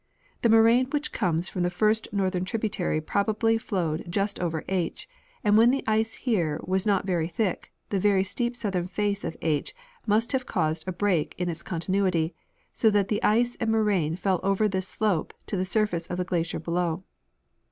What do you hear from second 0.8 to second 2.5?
which comes from the first northern